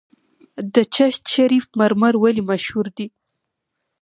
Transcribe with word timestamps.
د 0.73 0.75
چشت 0.95 1.21
شریف 1.33 1.65
مرمر 1.79 2.13
ولې 2.23 2.43
مشهور 2.51 2.85
دي؟ 2.97 3.07